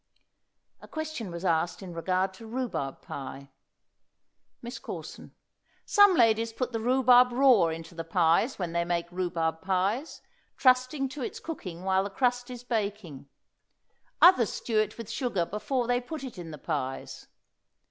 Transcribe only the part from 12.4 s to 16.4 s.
is baking; others stew it with sugar before they put it